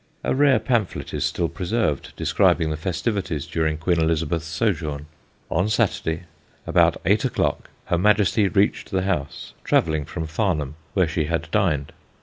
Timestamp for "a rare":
0.23-0.57